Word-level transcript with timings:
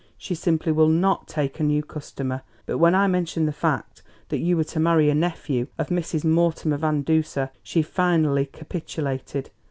She 0.17 0.33
simply 0.33 0.71
will 0.71 0.87
not 0.89 1.27
take 1.27 1.59
a 1.59 1.63
new 1.63 1.83
customer; 1.83 2.41
but 2.65 2.79
when 2.79 2.95
I 2.95 3.05
mentioned 3.05 3.47
the 3.47 3.51
fact 3.51 4.01
that 4.29 4.39
you 4.39 4.57
were 4.57 4.63
to 4.63 4.79
marry 4.79 5.11
a 5.11 5.13
nephew 5.13 5.67
of 5.77 5.89
Mrs. 5.89 6.25
Mortimer 6.25 6.77
Van 6.77 7.03
Duser 7.03 7.51
she 7.61 7.83
finally 7.83 8.47
capitulated. 8.47 9.51